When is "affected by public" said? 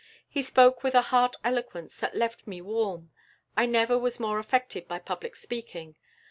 4.39-5.35